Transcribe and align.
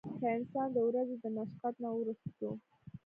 کۀ 0.19 0.27
انسان 0.37 0.67
د 0.73 0.77
ورځې 0.87 1.15
د 1.19 1.25
مشقت 1.37 1.73
نه 1.83 1.89
وروستو 1.97 2.49